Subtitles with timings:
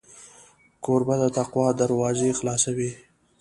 [0.83, 2.91] کوربه د تقوا دروازې خلاصوي.